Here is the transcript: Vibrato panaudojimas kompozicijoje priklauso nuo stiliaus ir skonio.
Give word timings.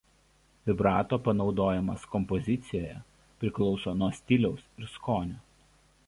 Vibrato 0.67 1.17
panaudojimas 1.25 2.07
kompozicijoje 2.15 2.95
priklauso 3.43 3.93
nuo 3.99 4.09
stiliaus 4.21 4.65
ir 4.85 4.89
skonio. 4.95 5.43